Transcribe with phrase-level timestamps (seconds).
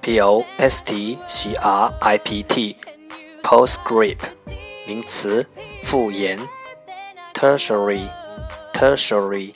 [0.00, 2.76] p o s t c r i p t,
[3.42, 4.18] postscript，
[4.86, 5.44] 名词，
[5.82, 6.38] 附言。
[7.34, 8.08] Tertiary,
[8.72, 9.54] tertiary, Tertiary,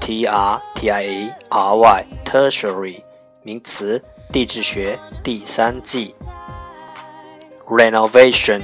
[0.00, 3.02] T R T I A R Y, tertiary，
[3.42, 4.02] 名词，
[4.32, 6.16] 地质学第三纪。
[7.68, 8.62] Renovation,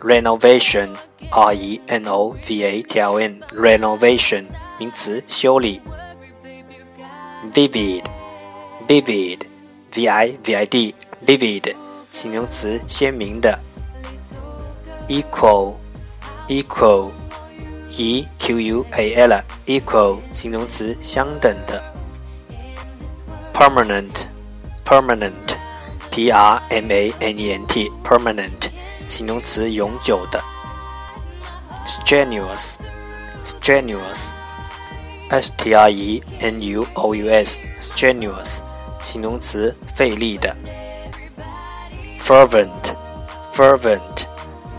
[0.00, 0.96] renovation, r e n o v a t i o n,
[1.30, 4.46] R E N O V A T I O N, Renovation,
[4.78, 5.80] 名词，修理
[7.53, 8.03] vivid,
[8.87, 9.39] vivid,
[9.93, 11.75] v i v i d, vivid，
[12.11, 13.59] 形容词，鲜明的。
[15.07, 15.75] equal,
[16.47, 17.11] equal,
[17.91, 21.83] e q u a l, equal，形容词，相等的。
[23.53, 24.27] permanent,
[24.85, 25.55] permanent,
[26.09, 28.69] p r m a n e n t, permanent，
[29.05, 30.41] 形容词，永久的。
[31.87, 32.75] strenuous,
[33.43, 34.31] strenuous。
[35.28, 36.22] Strenuous,
[37.80, 38.60] strenuous，
[39.00, 40.56] 形容词，费力的。
[42.20, 42.94] Fervent,
[43.52, 44.24] fervent,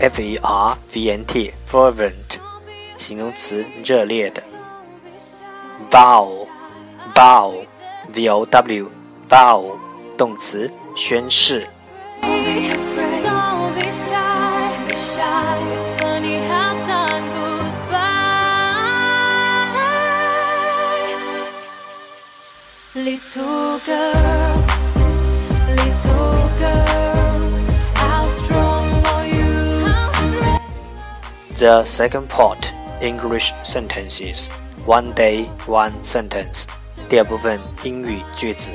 [0.00, 2.38] f-e-r-v-e-n-t, fervent，
[2.96, 4.42] 形容词，热烈的。
[5.90, 6.48] Vow,
[7.14, 7.66] vow,
[8.12, 8.90] v-o-w,
[9.28, 9.76] vow，
[10.16, 11.68] 动词，宣誓。
[22.97, 24.65] Little girl,
[25.69, 27.51] little girl,
[27.95, 29.65] how strong are you?
[31.57, 32.71] The second part
[33.01, 34.49] English sentences.
[34.85, 36.67] One day, one sentence.
[37.09, 38.69] 第二部分英语句子，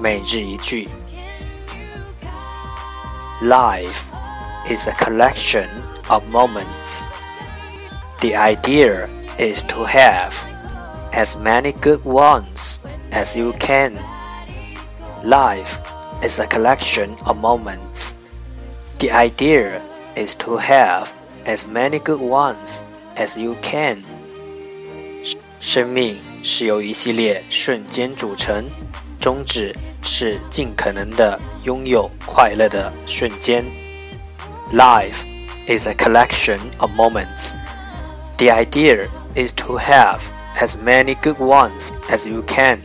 [0.00, 0.88] 每日一句。
[3.42, 4.02] Life
[4.68, 5.68] is a collection
[6.08, 7.04] of moments.
[8.20, 10.32] The idea is to have
[11.12, 12.79] as many good ones
[13.10, 13.92] as you can.
[15.24, 15.78] Life
[16.22, 18.14] is a collection of moments.
[18.98, 19.80] The idea
[20.14, 21.08] is to have
[21.44, 22.82] as many good ones
[23.16, 24.02] as you can.
[25.60, 28.64] 生命是由一系列瞬间组成，
[29.20, 33.64] 宗旨是尽可能的拥有快乐的瞬间。
[34.72, 35.24] Life
[35.66, 37.52] is a collection of moments.
[38.38, 40.20] The idea is to have
[40.56, 42.80] as many good ones as you can.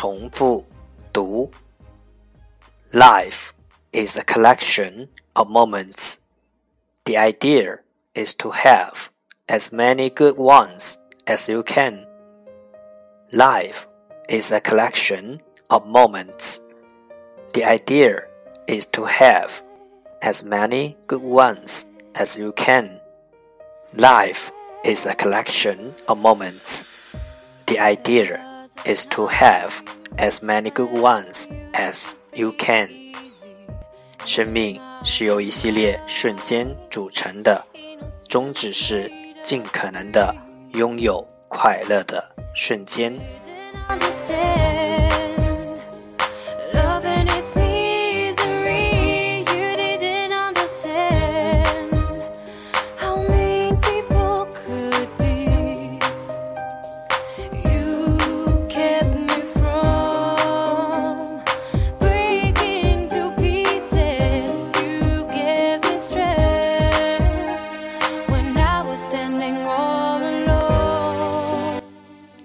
[0.00, 0.64] 重复
[1.12, 1.50] 读。
[2.92, 3.52] Life
[3.92, 6.16] is a collection of moments.
[7.04, 7.80] The idea
[8.14, 9.10] is to have
[9.48, 10.96] as many good ones
[11.26, 12.06] as you can.
[13.32, 13.86] Life
[14.28, 16.60] is a collection of moments.
[17.52, 18.24] The idea
[18.66, 19.62] is to have
[20.22, 23.00] as many good ones as you can.
[23.94, 24.50] Life
[24.84, 26.84] is a collection of moments.
[27.66, 28.40] The idea
[28.85, 29.71] is to have
[30.17, 32.89] as many good ones as you can.
[34.25, 37.65] 生命是由一系列瞬间组成的，
[38.29, 39.11] 宗旨是
[39.43, 40.35] 尽可能的
[40.73, 42.23] 拥有快乐的
[42.53, 43.19] 瞬间。